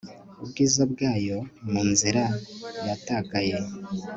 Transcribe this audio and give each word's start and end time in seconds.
Ubwiza 0.43 0.81
bwayo 0.91 1.37
mu 1.69 1.81
nzira 1.89 2.23
yatakaye 2.87 3.57